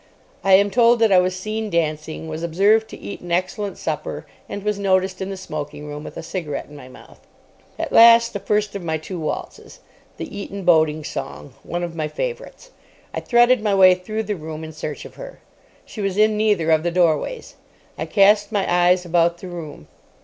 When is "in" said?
5.21-5.29, 6.65-6.75, 14.63-14.73, 16.17-16.35